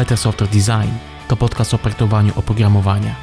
[0.00, 0.90] Better Software Design
[1.28, 3.14] to podcast o projektowaniu oprogramowania.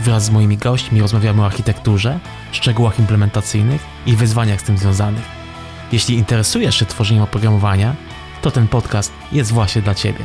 [0.00, 2.20] Wraz z moimi gośćmi rozmawiamy o architekturze,
[2.52, 5.24] szczegółach implementacyjnych i wyzwaniach z tym związanych.
[5.92, 7.94] Jeśli interesujesz się tworzeniem oprogramowania,
[8.42, 10.24] to ten podcast jest właśnie dla Ciebie.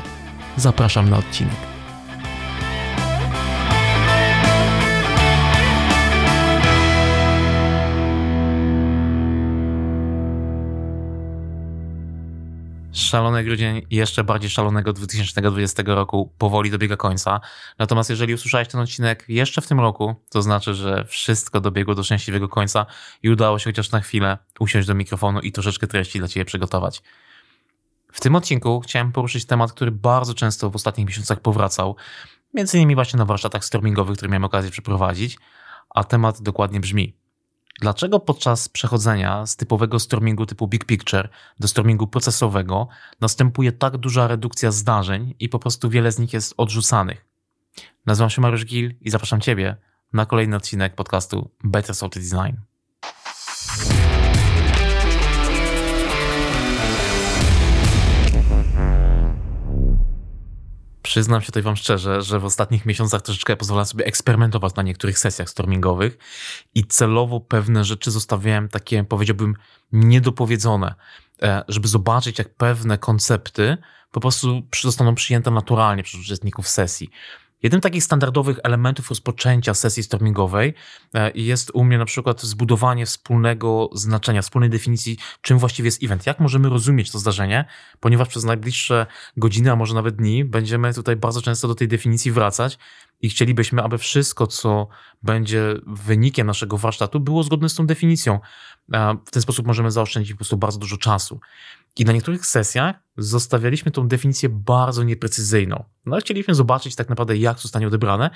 [0.58, 1.75] Zapraszam na odcinek.
[13.06, 17.42] Szalony grudzień jeszcze bardziej szalonego 2020 roku powoli dobiega końca.
[17.80, 22.04] Natomiast jeżeli usłyszałeś ten odcinek jeszcze w tym roku, to znaczy, że wszystko dobiegło do
[22.04, 22.86] szczęśliwego końca
[23.24, 27.02] i udało się chociaż na chwilę usiąść do mikrofonu i troszeczkę treści dla Ciebie przygotować.
[28.12, 31.96] W tym odcinku chciałem poruszyć temat, który bardzo często w ostatnich miesiącach powracał,
[32.54, 35.38] między innymi właśnie na warsztatach stormingowych, które miałem okazję przeprowadzić,
[35.90, 37.18] a temat dokładnie brzmi:
[37.82, 42.88] Dlaczego podczas przechodzenia z typowego stormingu typu Big Picture do stormingu procesowego
[43.22, 47.26] następuje tak duża redukcja zdarzeń i po prostu wiele z nich jest odrzucanych?
[48.06, 49.76] Nazywam się Mariusz Gil i zapraszam Ciebie
[50.14, 52.56] na kolejny odcinek podcastu Better Software Design.
[61.16, 65.20] Przyznam się tutaj Wam szczerze, że w ostatnich miesiącach troszeczkę pozwalam sobie eksperymentować na niektórych
[65.20, 66.18] sesjach stormingowych
[66.74, 69.56] i celowo pewne rzeczy zostawiałem takie, powiedziałbym,
[69.92, 70.96] niedopowiedzone,
[71.42, 73.78] e, żeby zobaczyć, jak pewne koncepty
[74.12, 77.10] po prostu zostaną przyjęte naturalnie przez uczestników sesji.
[77.66, 80.74] Jednym takich standardowych elementów rozpoczęcia sesji stormingowej
[81.14, 86.26] e, jest u mnie na przykład zbudowanie wspólnego znaczenia, wspólnej definicji, czym właściwie jest event.
[86.26, 87.66] Jak możemy rozumieć to zdarzenie,
[88.00, 89.06] ponieważ przez najbliższe
[89.38, 92.78] godziny, a może nawet dni, będziemy tutaj bardzo często do tej definicji wracać
[93.22, 94.88] i chcielibyśmy, aby wszystko, co
[95.24, 98.40] będzie wynikiem naszego warsztatu, było zgodne z tą definicją.
[98.94, 101.40] E, w ten sposób możemy zaoszczędzić po prostu bardzo dużo czasu.
[101.98, 105.84] I na niektórych sesjach zostawialiśmy tą definicję bardzo nieprecyzyjną.
[106.06, 108.30] No, chcieliśmy zobaczyć tak naprawdę, jak zostanie odebrane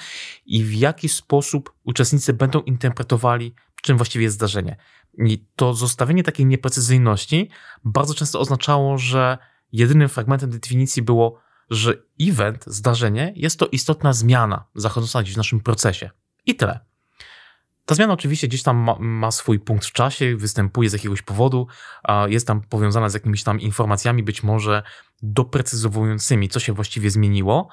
[0.45, 4.77] i w jaki sposób uczestnicy będą interpretowali, czym właściwie jest zdarzenie.
[5.17, 7.49] I to zostawienie takiej nieprecyzyjności
[7.83, 9.37] bardzo często oznaczało, że
[9.71, 11.39] jedynym fragmentem definicji było,
[11.69, 16.09] że event, zdarzenie jest to istotna zmiana zachodząca w naszym procesie.
[16.45, 16.88] I tyle.
[17.89, 21.67] Ta zmiana oczywiście gdzieś tam ma, ma, swój punkt w czasie, występuje z jakiegoś powodu,
[22.27, 24.83] jest tam powiązana z jakimiś tam informacjami, być może
[25.21, 27.69] doprecyzowującymi, co się właściwie zmieniło.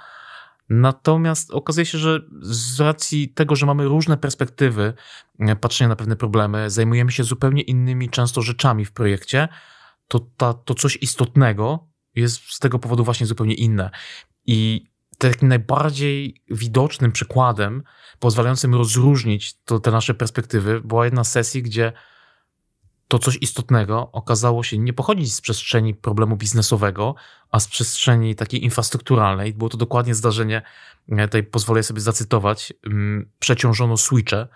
[0.69, 4.95] Natomiast okazuje się, że z racji tego, że mamy różne perspektywy
[5.39, 9.49] e, patrzenia na pewne problemy, zajmujemy się zupełnie innymi często rzeczami w projekcie,
[10.09, 13.91] to ta, to coś istotnego jest z tego powodu właśnie zupełnie inne.
[14.47, 17.83] I takim najbardziej widocznym przykładem,
[18.19, 21.93] pozwalającym rozróżnić to, te nasze perspektywy, była jedna z sesji, gdzie
[23.09, 27.15] to coś istotnego okazało się nie pochodzić z przestrzeni problemu biznesowego,
[27.51, 29.55] a z przestrzeni takiej infrastrukturalnej.
[29.55, 30.63] Było to dokładnie zdarzenie,
[31.09, 34.49] tutaj pozwolę sobie zacytować, mm, przeciążono switche,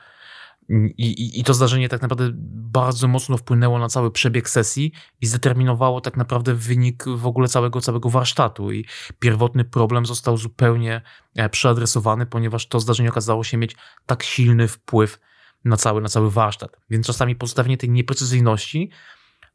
[0.70, 2.30] i, i, I, to zdarzenie tak naprawdę
[2.72, 7.80] bardzo mocno wpłynęło na cały przebieg sesji i zdeterminowało tak naprawdę wynik w ogóle całego,
[7.80, 8.72] całego warsztatu.
[8.72, 8.84] I
[9.18, 11.02] pierwotny problem został zupełnie
[11.36, 13.76] e, przeadresowany, ponieważ to zdarzenie okazało się mieć
[14.06, 15.20] tak silny wpływ
[15.64, 16.76] na cały, na cały warsztat.
[16.90, 18.90] Więc czasami pozostawienie tej nieprecyzyjności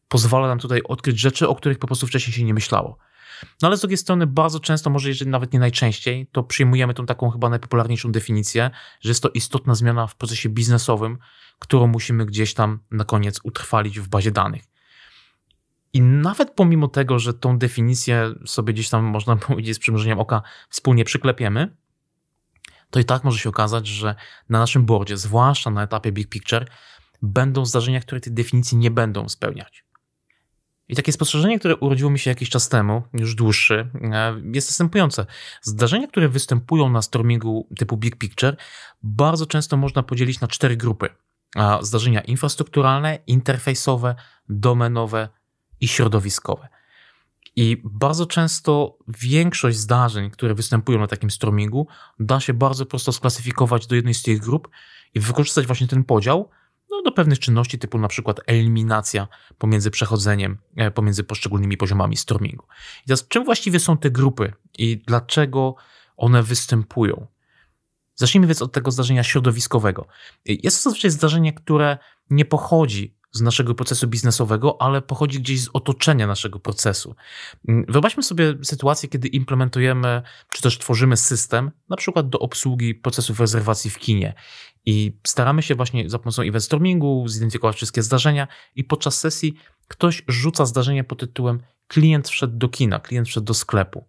[0.08, 2.98] pozwala nam tutaj odkryć rzeczy, o których po prostu wcześniej się nie myślało.
[3.62, 7.06] No ale z drugiej strony bardzo często, może jeżeli nawet nie najczęściej, to przyjmujemy tą
[7.06, 8.72] taką chyba najpopularniejszą definicję,
[9.02, 11.18] że jest to istotna zmiana w procesie biznesowym,
[11.60, 14.64] którą musimy gdzieś tam na koniec utrwalić w bazie danych.
[15.94, 20.42] I nawet pomimo tego, że tą definicję sobie gdzieś tam, można powiedzieć, z przymrużeniem oka
[20.70, 21.76] wspólnie przyklepiemy,
[22.90, 24.16] to i tak może się okazać, że
[24.50, 26.66] na naszym boardzie, zwłaszcza na etapie Big Picture,
[27.22, 29.86] będą zdarzenia, które tej definicji nie będą spełniać.
[30.88, 35.26] I takie spostrzeżenie, które urodziło mi się jakiś czas temu, już dłuższy, e, jest następujące.
[35.62, 38.56] Zdarzenia, które występują na stormingu typu Big Picture,
[39.04, 41.10] bardzo często można podzielić na cztery grupy.
[41.82, 44.16] Zdarzenia infrastrukturalne, interfejsowe,
[44.50, 45.30] domenowe
[45.82, 46.68] i środowiskowe.
[47.56, 51.88] I bardzo często większość zdarzeń, które występują na takim stormingu,
[52.20, 54.70] da się bardzo prosto sklasyfikować do jednej z tych grup
[55.14, 56.50] i wykorzystać właśnie ten podział,
[56.96, 59.28] no, do pewnych czynności, typu na przykład eliminacja
[59.58, 62.66] pomiędzy przechodzeniem, e, pomiędzy poszczególnymi poziomami stormingu.
[63.04, 65.76] I teraz czym właściwie są te grupy i dlaczego
[66.18, 67.28] one występują?
[68.16, 70.08] Zacznijmy więc od tego zdarzenia środowiskowego.
[70.46, 71.98] Jest to zazwyczaj zdarzenie, które
[72.30, 77.16] nie pochodzi z naszego procesu biznesowego, ale pochodzi gdzieś z otoczenia naszego procesu.
[77.68, 80.22] Mm, wyobraźmy sobie sytuację, kiedy implementujemy,
[80.52, 84.34] czy też tworzymy system, na przykład do obsługi procesów rezerwacji w kinie.
[84.86, 89.56] I staramy się właśnie za pomocą event stormingu zidentyfikować wszystkie zdarzenia i podczas sesji
[89.88, 94.06] ktoś rzuca zdarzenie pod tytułem klient wszedł do kina, klient wszedł do sklepu.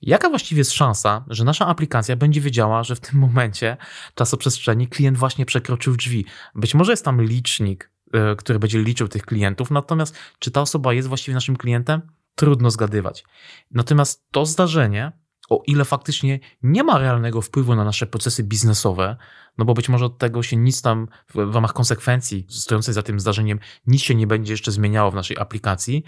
[0.00, 3.76] Jaka właściwie jest szansa, że nasza aplikacja będzie wiedziała, że w tym momencie
[4.14, 6.24] czasoprzestrzeni klient właśnie przekroczył drzwi?
[6.54, 7.93] Być może jest tam licznik,
[8.38, 12.02] który będzie liczył tych klientów, natomiast czy ta osoba jest właściwie naszym klientem?
[12.34, 13.24] Trudno zgadywać.
[13.70, 15.12] Natomiast to zdarzenie,
[15.50, 19.16] o ile faktycznie nie ma realnego wpływu na nasze procesy biznesowe,
[19.58, 23.20] no bo być może od tego się nic tam w ramach konsekwencji stojącej za tym
[23.20, 26.04] zdarzeniem nic się nie będzie jeszcze zmieniało w naszej aplikacji,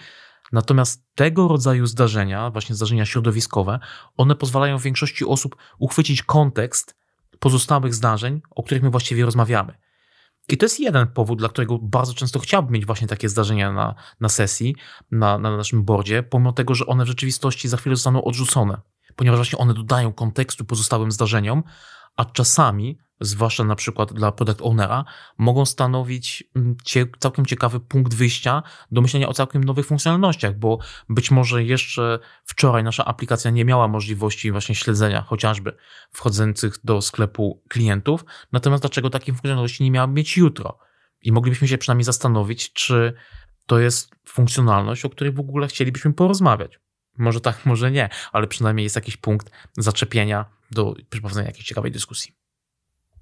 [0.53, 3.79] Natomiast tego rodzaju zdarzenia, właśnie zdarzenia środowiskowe,
[4.17, 6.97] one pozwalają większości osób uchwycić kontekst
[7.39, 9.79] pozostałych zdarzeń, o których my właściwie rozmawiamy.
[10.49, 13.95] I to jest jeden powód, dla którego bardzo często chciałbym mieć właśnie takie zdarzenia na,
[14.21, 14.75] na sesji,
[15.11, 18.81] na, na naszym boardzie, pomimo tego, że one w rzeczywistości za chwilę zostaną odrzucone,
[19.17, 21.63] ponieważ właśnie one dodają kontekstu pozostałym zdarzeniom,
[22.17, 25.05] a czasami zwłaszcza na przykład dla product ownera,
[25.39, 26.77] mogą stanowić mm,
[27.19, 30.79] całkiem ciekawy punkt wyjścia do myślenia o całkiem nowych funkcjonalnościach, bo
[31.09, 35.77] być może jeszcze wczoraj nasza aplikacja nie miała możliwości właśnie śledzenia chociażby
[36.11, 40.79] wchodzących do sklepu klientów, natomiast dlaczego takiej funkcjonalności nie miała mieć jutro?
[41.23, 43.15] I moglibyśmy się przynajmniej zastanowić, czy
[43.67, 46.81] to jest funkcjonalność, o której w ogóle chcielibyśmy porozmawiać.
[47.19, 52.46] Może tak, może nie, ale przynajmniej jest jakiś punkt zaczepienia do przeprowadzenia jakiejś ciekawej dyskusji.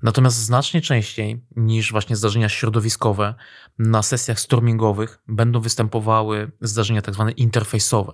[0.04, 3.34] Natomiast znacznie częściej niż właśnie zdarzenia środowiskowe,
[3.78, 8.12] na sesjach stormingowych będą występowały zdarzenia tak zwane interfejsowe.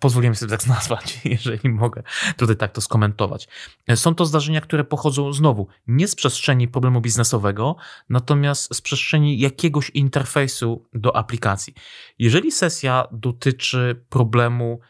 [0.00, 2.02] Pozwoliłem sobie tak nazwać, jeżeli mogę
[2.36, 3.48] tutaj tak to skomentować.
[3.94, 7.76] Są to zdarzenia, które pochodzą znowu nie z przestrzeni problemu biznesowego,
[8.08, 11.74] natomiast z przestrzeni jakiegoś interfejsu do aplikacji.
[12.18, 14.80] Jeżeli sesja dotyczy problemu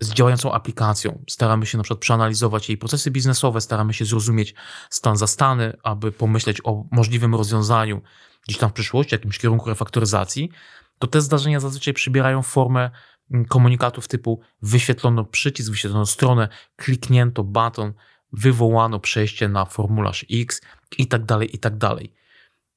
[0.00, 1.24] z działającą aplikacją.
[1.30, 4.54] Staramy się na przykład przeanalizować jej procesy biznesowe, staramy się zrozumieć
[4.90, 8.02] stan zastany, aby pomyśleć o możliwym rozwiązaniu
[8.46, 10.50] gdzieś tam w przyszłości, jakimś kierunku refaktoryzacji,
[10.98, 12.90] to te zdarzenia zazwyczaj przybierają formę
[13.30, 17.92] mm, komunikatów typu wyświetlono przycisk, wyświetlono stronę, kliknięto baton,
[18.32, 20.60] wywołano przejście na formularz X
[20.98, 22.19] i tak dalej, i tak dalej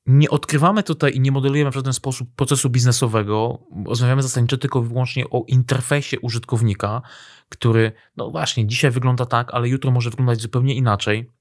[0.05, 3.59] nie odkrywamy tutaj i nie modelujemy w żaden sposób procesu biznesowego.
[3.85, 7.01] Rozmawiamy zasadniczo tylko i wyłącznie o interfejsie użytkownika,
[7.49, 11.31] który, no właśnie, dzisiaj wygląda tak, ale jutro może wyglądać zupełnie inaczej.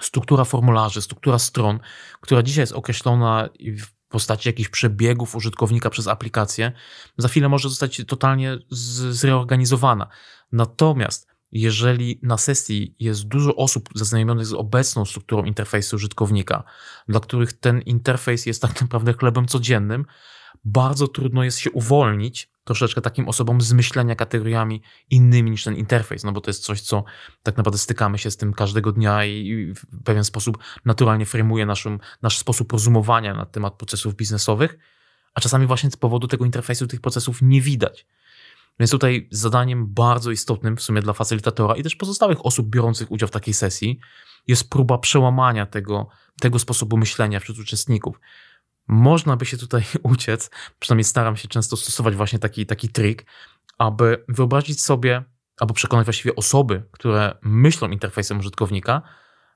[0.00, 1.80] Struktura formularzy, struktura stron,
[2.20, 6.72] która dzisiaj jest określona w postaci jakichś przebiegów użytkownika przez aplikację,
[7.18, 10.08] za chwilę może zostać totalnie zreorganizowana.
[10.52, 16.64] Natomiast jeżeli na sesji jest dużo osób zaznajomionych z obecną strukturą interfejsu użytkownika,
[17.08, 20.04] dla których ten interfejs jest tak naprawdę chlebem codziennym,
[20.64, 26.24] bardzo trudno jest się uwolnić troszeczkę takim osobom z myślenia kategoriami innymi niż ten interfejs,
[26.24, 27.04] no bo to jest coś, co
[27.42, 31.98] tak naprawdę stykamy się z tym każdego dnia i w pewien sposób naturalnie frame'uje naszym,
[32.22, 34.78] nasz sposób rozumowania na temat procesów biznesowych,
[35.34, 38.06] a czasami właśnie z powodu tego interfejsu tych procesów nie widać.
[38.80, 43.28] Więc tutaj zadaniem bardzo istotnym w sumie dla facylitatora i też pozostałych osób biorących udział
[43.28, 44.00] w takiej sesji
[44.46, 46.08] jest próba przełamania tego,
[46.40, 48.20] tego sposobu myślenia wśród uczestników.
[48.88, 53.26] Można by się tutaj uciec, przynajmniej staram się często stosować właśnie taki, taki trik,
[53.78, 55.24] aby wyobrazić sobie,
[55.60, 59.02] albo przekonać właściwie osoby, które myślą interfejsem użytkownika,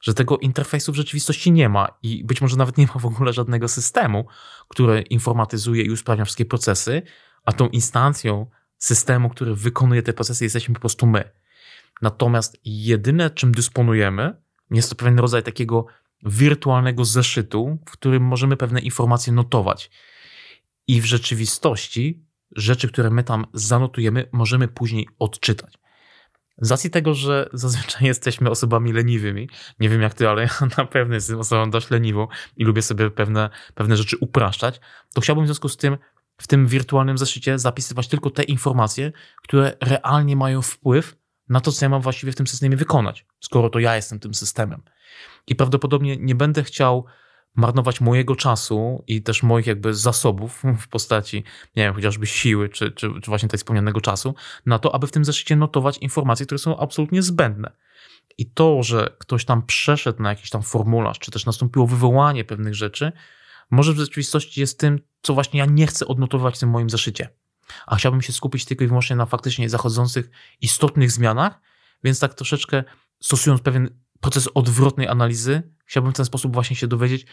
[0.00, 3.32] że tego interfejsu w rzeczywistości nie ma i być może nawet nie ma w ogóle
[3.32, 4.26] żadnego systemu,
[4.68, 7.02] który informatyzuje i usprawnia wszystkie procesy,
[7.44, 8.46] a tą instancją
[8.82, 11.30] systemu, który wykonuje te procesy, jesteśmy po prostu my.
[12.02, 15.86] Natomiast jedyne, czym dysponujemy, jest to pewien rodzaj takiego
[16.22, 19.90] wirtualnego zeszytu, w którym możemy pewne informacje notować.
[20.86, 22.24] I w rzeczywistości
[22.56, 25.78] rzeczy, które my tam zanotujemy, możemy później odczytać.
[26.58, 29.48] Z racji tego, że zazwyczaj jesteśmy osobami leniwymi,
[29.80, 33.10] nie wiem jak ty, ale ja na pewno jestem osobą dość leniwą i lubię sobie
[33.10, 34.80] pewne, pewne rzeczy upraszczać,
[35.14, 35.98] to chciałbym w związku z tym
[36.36, 39.12] w tym wirtualnym zeszycie zapisywać tylko te informacje,
[39.42, 41.16] które realnie mają wpływ
[41.48, 44.34] na to, co ja mam właściwie w tym systemie wykonać, skoro to ja jestem tym
[44.34, 44.82] systemem.
[45.46, 47.06] I prawdopodobnie nie będę chciał
[47.54, 51.36] marnować mojego czasu i też moich jakby zasobów w postaci,
[51.76, 54.34] nie wiem, chociażby siły, czy, czy, czy właśnie tej wspomnianego czasu,
[54.66, 57.72] na to, aby w tym zeszycie notować informacje, które są absolutnie zbędne.
[58.38, 62.74] I to, że ktoś tam przeszedł na jakiś tam formularz, czy też nastąpiło wywołanie pewnych
[62.74, 63.12] rzeczy,
[63.72, 67.28] może w rzeczywistości jest tym, co właśnie ja nie chcę odnotowywać w tym moim zeszycie.
[67.86, 71.60] A chciałbym się skupić tylko i wyłącznie na faktycznie zachodzących istotnych zmianach,
[72.04, 72.84] więc tak troszeczkę
[73.20, 77.26] stosując pewien proces odwrotnej analizy, chciałbym w ten sposób właśnie się dowiedzieć,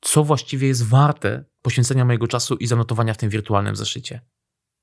[0.00, 4.20] co właściwie jest warte poświęcenia mojego czasu i zanotowania w tym wirtualnym zeszycie.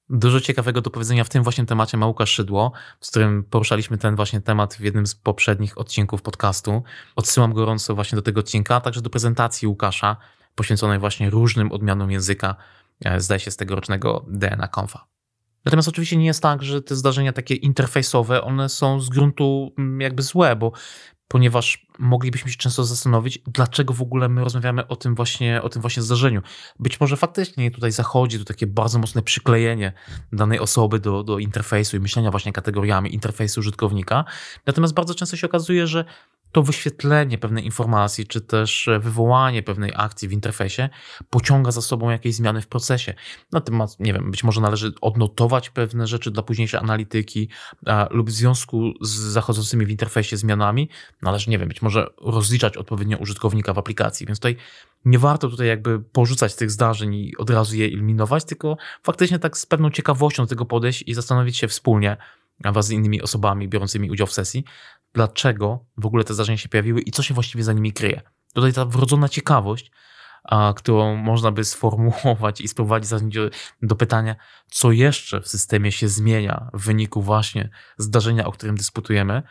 [0.10, 2.72] Dużo ciekawego do powiedzenia w tym właśnie temacie ma Łukasz Szydło,
[3.02, 6.84] z którym poruszaliśmy ten właśnie temat w jednym z poprzednich odcinków podcastu.
[7.16, 10.18] Odsyłam gorąco właśnie do tego odcinka, a także do prezentacji Łukasza
[10.56, 12.56] poświęconej właśnie różnym odmianom języka,
[13.06, 15.06] e, zdaje się z tegorocznego DNA Confa.
[15.66, 20.02] Natomiast oczywiście nie jest tak, że te zdarzenia takie interfejsowe, one są z gruntu mm,
[20.02, 20.72] jakby złe, bo
[21.28, 25.82] ponieważ moglibyśmy się często zastanowić, dlaczego w ogóle my rozmawiamy o tym właśnie, o tym
[25.82, 26.42] właśnie zdarzeniu.
[26.80, 29.94] Być może faktycznie tutaj zachodzi to takie bardzo mocne przyklejenie
[30.34, 34.26] danej osoby do, do interfejsu i myślenia właśnie kategoriami interfejsu użytkownika.
[34.66, 36.06] Natomiast bardzo często się okazuje, że
[36.56, 40.90] to wyświetlenie pewnej informacji, czy też wywołanie pewnej akcji w interfejsie
[41.30, 43.14] pociąga za sobą jakieś zmiany w procesie.
[43.52, 47.50] Natomiast, nie wiem, być może należy odnotować pewne rzeczy dla późniejszej analityki
[47.86, 50.90] a, lub w związku z zachodzącymi w interfejsie zmianami
[51.22, 54.26] należy, nie wiem, być może rozliczać odpowiednio użytkownika w aplikacji.
[54.26, 54.56] Więc tutaj
[55.06, 59.58] nie warto tutaj jakby porzucać tych zdarzeń i od razu je eliminować, tylko faktycznie tak
[59.58, 62.18] z pewną ciekawością do tego podejść i zastanowić się wspólnie,
[62.60, 64.64] wraz z innymi osobami biorącymi udział w sesji,
[65.16, 68.22] dlaczego w ogóle te zdarzenia się pojawiły i co się właściwie za nimi kryje.
[68.54, 69.92] Tutaj ta wrodzona ciekawość,
[70.44, 73.12] a, którą można by sformułować i sprowadzić
[73.82, 74.36] do, pytania,
[74.72, 79.44] co jeszcze w systemie się zmienia w wyniku właśnie zdarzenia, o którym dyskutujemy,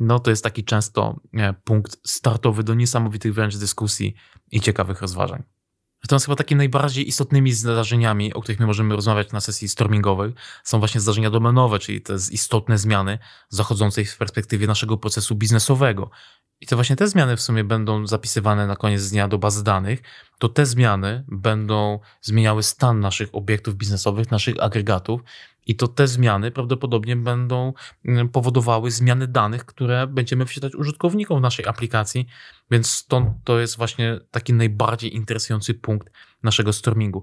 [0.00, 4.14] no to jest taki często nie, punkt startowy do niesamowitych wręcz dyskusji
[4.50, 5.42] i ciekawych rozważań.
[6.04, 10.32] Natomiast chyba takimi najbardziej istotnymi zdarzeniami, o których my możemy rozmawiać na sesji stormingowej,
[10.64, 13.18] są właśnie zdarzenia domenowe, czyli te istotne zmiany
[13.48, 16.10] zachodzące w perspektywie naszego procesu biznesowego.
[16.60, 20.02] I to właśnie te zmiany w sumie będą zapisywane na koniec dnia do bazy danych,
[20.38, 25.20] to te zmiany będą zmieniały stan naszych obiektów biznesowych, naszych agregatów
[25.66, 27.72] i to te zmiany prawdopodobnie będą
[28.04, 32.26] mm, powodowały zmiany danych, które będziemy wświetlać użytkownikom naszej aplikacji,
[32.70, 36.10] więc stąd to jest właśnie taki najbardziej interesujący punkt
[36.42, 37.22] naszego stormingu.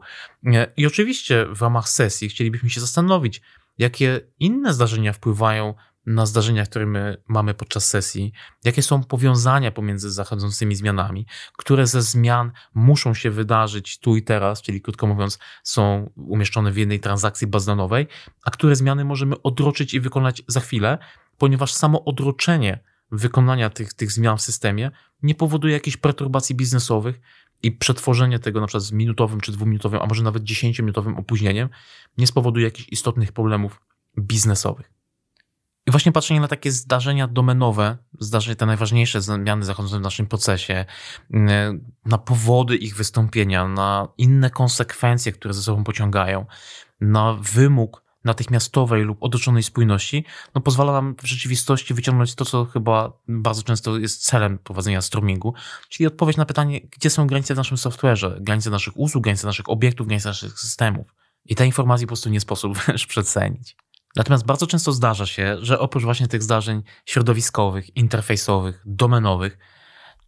[0.77, 3.41] I oczywiście w ramach sesji chcielibyśmy się zastanowić,
[3.77, 5.73] jakie inne zdarzenia wpływają
[6.05, 11.25] na zdarzenia, które my mamy podczas sesji, jakie są powiązania pomiędzy zachodzącymi zmianami,
[11.57, 16.77] które ze zmian muszą się wydarzyć tu i teraz, czyli krótko mówiąc, są umieszczone w
[16.77, 18.07] jednej transakcji bazdanowej,
[18.43, 20.97] a które zmiany możemy odroczyć i wykonać za chwilę,
[21.37, 22.79] ponieważ samo odroczenie
[23.11, 24.91] wykonania tych, tych zmian w systemie
[25.23, 27.19] nie powoduje jakichś perturbacji biznesowych
[27.63, 31.69] i przetworzenie tego na przykład z minutowym czy dwuminutowym, a może nawet dziesięciominutowym opóźnieniem
[32.17, 33.81] nie spowoduje jakichś istotnych problemów
[34.19, 34.98] biznesowych.
[35.89, 40.85] I właśnie patrzenie na takie zdarzenia domenowe, zdarzenia te najważniejsze zmiany zachodzące w naszym procesie,
[41.33, 46.45] mm, na powody ich wystąpienia, na inne konsekwencje, które ze sobą pociągają,
[47.01, 53.13] na wymóg natychmiastowej lub odroczonej spójności, no pozwala nam w rzeczywistości wyciągnąć to, co chyba
[53.27, 55.53] bardzo często jest celem prowadzenia streamingu,
[55.89, 59.69] czyli odpowiedź na pytanie, gdzie są granice w naszym software'ze, granice naszych usług, granice naszych
[59.69, 61.07] obiektów, granice naszych systemów.
[61.45, 63.75] I tej informacji po prostu nie sposób przecenić.
[64.19, 69.57] Natomiast bardzo często zdarza się, że oprócz właśnie tych zdarzeń środowiskowych, interfejsowych, domenowych,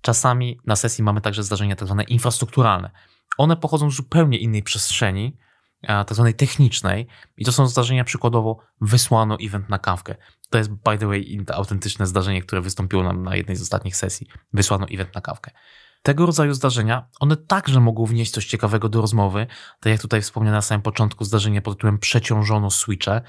[0.02, 2.92] czasami na sesji mamy także zdarzenia tak zwane infrastrukturalne.
[3.38, 5.38] One pochodzą z zupełnie innej przestrzeni,
[5.82, 7.08] tak zwanej technicznej
[7.38, 10.16] i to są zdarzenia przykładowo wysłano event na kawkę.
[10.50, 14.28] To jest by the way autentyczne zdarzenie, które wystąpiło nam na jednej z ostatnich sesji.
[14.54, 15.52] Wysłano event na kawkę.
[16.04, 19.48] Tego rodzaju zdarzenia, one także mogą wnieść coś ciekawego do rozmowy,
[19.80, 23.22] tak jak tutaj wspomniane na samym początku zdarzenie pod tytułem przeciążono switche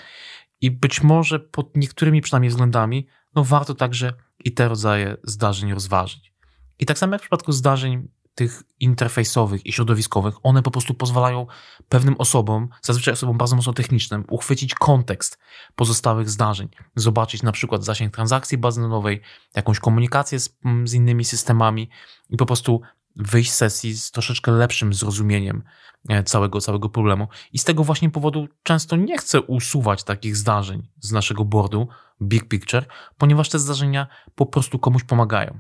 [0.63, 4.13] i być może pod niektórymi przynajmniej względami, no warto także
[4.45, 6.33] i te rodzaje zdarzeń rozważyć.
[6.79, 11.47] I tak samo jak w przypadku zdarzeń tych interfejsowych i środowiskowych, one po prostu pozwalają
[11.89, 15.39] pewnym osobom, zazwyczaj osobom bardzo mocno technicznym, uchwycić kontekst
[15.75, 19.21] pozostałych zdarzeń, zobaczyć na przykład zasięg transakcji bazynowej,
[19.57, 21.89] jakąś komunikację z, z innymi systemami
[22.31, 22.81] i po prostu
[23.17, 25.63] wyjść z sesji z troszeczkę lepszym zrozumieniem
[26.09, 27.29] e, całego, całego problemu.
[27.53, 31.89] I z tego właśnie powodu często nie chcę usuwać takich zdarzeń z naszego boardu,
[32.23, 32.87] big picture,
[33.19, 35.59] ponieważ te zdarzenia po prostu komuś pomagają.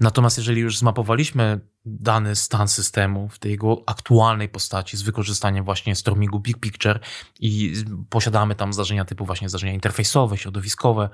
[0.00, 5.96] Natomiast jeżeli już zmapowaliśmy dany stan systemu w tej jego aktualnej postaci z wykorzystaniem właśnie
[5.96, 7.00] stormingu Big Picture
[7.40, 7.74] i
[8.10, 11.08] posiadamy tam zdarzenia typu właśnie zdarzenia interfejsowe, środowiskowe,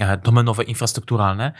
[0.00, 1.52] e, domenowe, infrastrukturalne,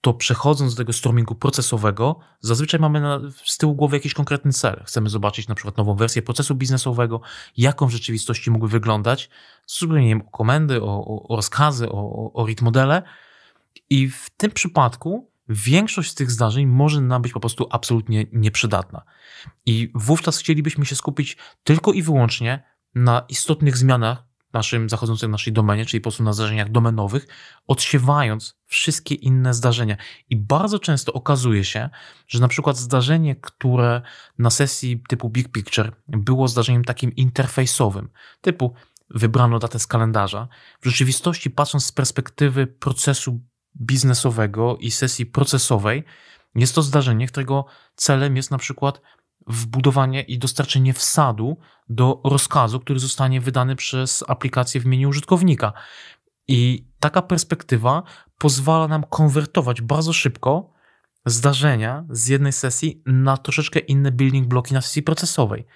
[0.00, 4.82] to przechodząc do tego stormingu procesowego, zazwyczaj mamy na, z tyłu głowy jakiś konkretny cel.
[4.86, 7.20] Chcemy zobaczyć na przykład nową wersję procesu biznesowego,
[7.56, 9.30] jaką w rzeczywistości mógłby wyglądać,
[9.66, 13.02] z uwzględnieniem o komendy, o, o, o rozkazy, o, o read modele.
[13.90, 19.02] I w tym przypadku większość z tych zdarzeń może nam być po prostu absolutnie nieprzydatna.
[19.66, 22.62] I wówczas chcielibyśmy się skupić tylko i wyłącznie
[22.94, 27.26] na istotnych zmianach, naszym, zachodzących w naszej domenie, czyli po prostu na zdarzeniach domenowych,
[27.66, 29.96] odsiewając wszystkie inne zdarzenia.
[30.30, 31.90] I bardzo często okazuje się,
[32.28, 34.02] że na przykład zdarzenie, które
[34.38, 38.08] na sesji typu Big Picture było zdarzeniem takim interfejsowym,
[38.40, 38.74] typu
[39.10, 40.48] wybrano datę z kalendarza,
[40.80, 43.40] w rzeczywistości patrząc z perspektywy procesu
[43.80, 46.04] biznesowego i sesji procesowej,
[46.54, 49.00] jest to zdarzenie, którego celem jest na przykład
[49.46, 51.56] wbudowanie i dostarczenie wsadu
[51.88, 55.72] do rozkazu, który zostanie wydany przez aplikację w imieniu użytkownika.
[56.48, 58.02] I taka perspektywa
[58.38, 60.72] pozwala nam konwertować bardzo szybko
[61.26, 65.66] zdarzenia z jednej sesji na troszeczkę inne building bloki na sesji procesowej.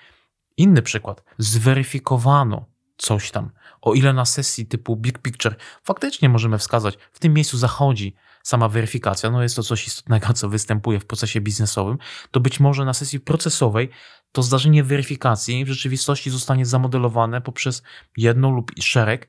[0.56, 1.24] Inny przykład.
[1.38, 3.50] Zweryfikowano coś tam.
[3.80, 8.68] O ile na sesji typu Big Picture faktycznie możemy wskazać, w tym miejscu zachodzi sama
[8.68, 11.98] weryfikacja, no jest to coś istotnego, co występuje w procesie biznesowym,
[12.30, 13.90] to być może na sesji procesowej
[14.32, 17.82] to zdarzenie weryfikacji w rzeczywistości zostanie zamodelowane poprzez
[18.16, 19.28] jedną lub szereg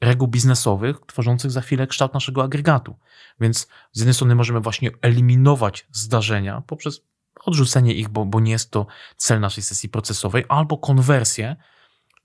[0.00, 2.96] reguł biznesowych, tworzących za chwilę kształt naszego agregatu.
[3.40, 7.00] Więc z jednej strony możemy właśnie eliminować zdarzenia poprzez
[7.44, 11.56] odrzucenie ich, bo, bo nie jest to cel naszej sesji procesowej, albo konwersję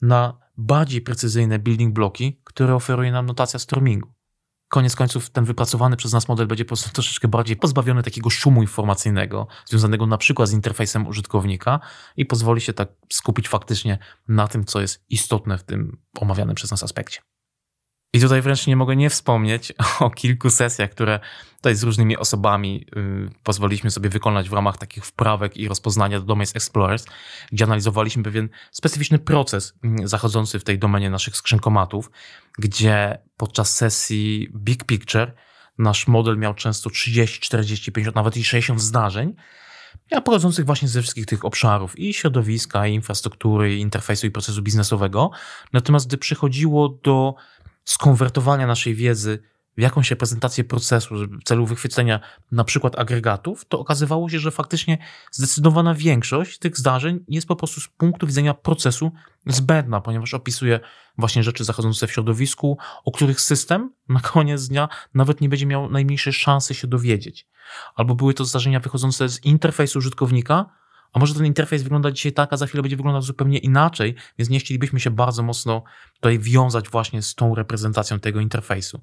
[0.01, 4.13] na bardziej precyzyjne building bloki, które oferuje nam notacja stormingu
[4.69, 8.61] koniec końców ten wypracowany przez nas model będzie po prostu troszeczkę bardziej pozbawiony takiego szumu
[8.61, 11.79] informacyjnego, związanego na przykład z interfejsem użytkownika
[12.17, 13.97] i pozwoli się tak skupić faktycznie
[14.27, 17.21] na tym, co jest istotne w tym omawianym przez nas aspekcie.
[18.13, 21.19] I tutaj wręcz nie mogę nie wspomnieć o kilku sesjach, które
[21.55, 26.25] tutaj z różnymi osobami yy, pozwoliliśmy sobie wykonać w ramach takich wprawek i rozpoznania do
[26.25, 27.05] Domains Explorers,
[27.51, 32.11] gdzie analizowaliśmy pewien specyficzny proces yy, zachodzący w tej domenie naszych skrzynkomatów,
[32.57, 35.33] gdzie podczas sesji Big Picture
[35.77, 39.35] nasz model miał często 30, 40, 50, nawet i 60 zdarzeń,
[40.11, 44.61] ja pochodzących właśnie ze wszystkich tych obszarów i środowiska, i infrastruktury, i interfejsu, i procesu
[44.61, 45.31] biznesowego.
[45.73, 47.35] Natomiast gdy przychodziło do
[47.85, 49.39] skonwertowania naszej wiedzy
[49.77, 52.19] w jakąś reprezentację procesu w celu wychwycenia
[52.51, 54.97] na przykład agregatów, to okazywało się, że faktycznie
[55.31, 59.11] zdecydowana większość tych zdarzeń jest po prostu z punktu widzenia procesu
[59.47, 60.79] zbędna, ponieważ opisuje
[61.17, 65.89] właśnie rzeczy zachodzące w środowisku, o których system na koniec dnia nawet nie będzie miał
[65.89, 67.47] najmniejszej szansy się dowiedzieć.
[67.95, 70.65] Albo były to zdarzenia wychodzące z interfejsu użytkownika,
[71.13, 74.49] a może ten interfejs wygląda dzisiaj tak, a za chwilę będzie wyglądał zupełnie inaczej, więc
[74.49, 79.01] nie chcielibyśmy się bardzo mocno tutaj wiązać właśnie z tą reprezentacją tego interfejsu.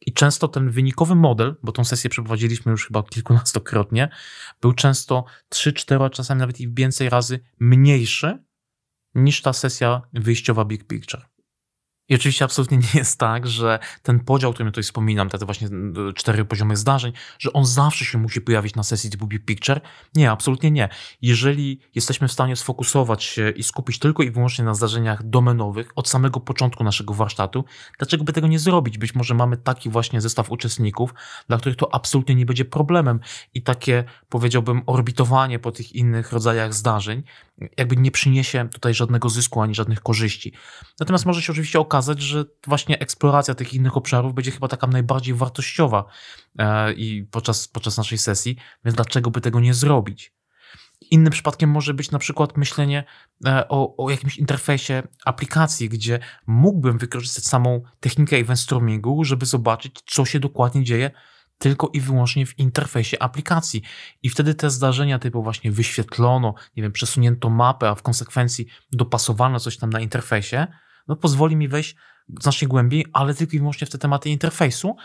[0.00, 4.08] I często ten wynikowy model, bo tą sesję przeprowadziliśmy już chyba kilkunastokrotnie,
[4.60, 8.38] był często 3, 4, a czasami nawet i więcej razy mniejszy
[9.14, 11.27] niż ta sesja wyjściowa Big Picture.
[12.08, 15.68] I oczywiście absolutnie nie jest tak, że ten podział, który tutaj wspominam, te właśnie
[16.14, 19.80] cztery poziomy zdarzeń, że on zawsze się musi pojawić na sesji typu Big Picture.
[20.14, 20.88] Nie, absolutnie nie.
[21.22, 26.08] Jeżeli jesteśmy w stanie sfokusować się i skupić tylko i wyłącznie na zdarzeniach domenowych od
[26.08, 27.64] samego początku naszego warsztatu,
[27.98, 28.98] dlaczego by tego nie zrobić?
[28.98, 31.14] Być może mamy taki właśnie zestaw uczestników,
[31.48, 33.20] dla których to absolutnie nie będzie problemem
[33.54, 37.22] i takie, powiedziałbym, orbitowanie po tych innych rodzajach zdarzeń
[37.76, 40.52] jakby nie przyniesie tutaj żadnego zysku ani żadnych korzyści.
[41.00, 45.34] Natomiast może się oczywiście okazać, że właśnie eksploracja tych innych obszarów będzie chyba taka najbardziej
[45.34, 46.04] wartościowa
[46.58, 50.32] e, i podczas, podczas naszej sesji, więc dlaczego by tego nie zrobić?
[51.10, 53.04] Innym przypadkiem może być na przykład myślenie
[53.46, 59.96] e, o, o jakimś interfejsie aplikacji, gdzie mógłbym wykorzystać samą technikę event stormingu, żeby zobaczyć,
[60.06, 61.10] co się dokładnie dzieje
[61.58, 63.82] tylko i wyłącznie w interfejsie aplikacji.
[64.22, 69.60] I wtedy te zdarzenia typu właśnie wyświetlono, nie wiem, przesunięto mapę, a w konsekwencji dopasowano
[69.60, 70.66] coś tam na interfejsie,
[71.08, 71.96] no pozwoli mi wejść
[72.40, 74.96] znacznie głębiej, ale tylko i wyłącznie w te tematy interfejsu.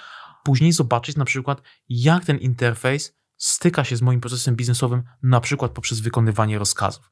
[0.44, 5.72] Później zobaczyć na przykład, jak ten interfejs styka się z moim procesem biznesowym, na przykład
[5.72, 7.12] poprzez wykonywanie rozkazów.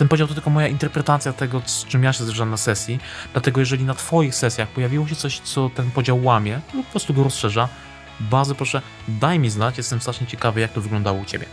[0.00, 3.00] Ten podział to tylko moja interpretacja tego, z czym ja się zderzam na sesji.
[3.32, 7.14] Dlatego jeżeli na Twoich sesjach pojawiło się coś, co ten podział łamie lub po prostu
[7.14, 7.68] go rozszerza,
[8.20, 9.78] bardzo proszę, daj mi znać.
[9.78, 11.46] Jestem strasznie ciekawy, jak to wyglądało u Ciebie.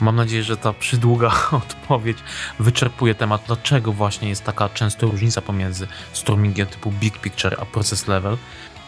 [0.00, 2.18] Mam nadzieję, że ta przydługa odpowiedź
[2.58, 8.08] wyczerpuje temat, dlaczego właśnie jest taka często różnica pomiędzy stormingiem typu Big Picture a Process
[8.08, 8.36] Level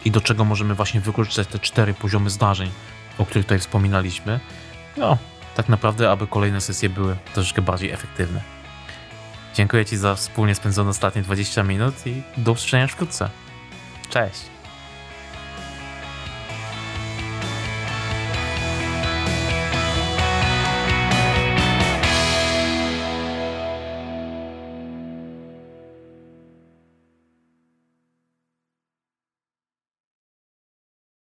[0.04, 2.70] i do czego możemy właśnie wykorzystać te cztery poziomy zdarzeń,
[3.18, 4.40] o których tutaj wspominaliśmy.
[4.96, 5.18] No,
[5.54, 8.40] tak naprawdę, aby kolejne sesje były troszeczkę bardziej efektywne.
[9.54, 13.30] Dziękuję Ci za wspólnie spędzone ostatnie 20 minut i do usłyszenia wkrótce.
[14.10, 14.51] Cześć!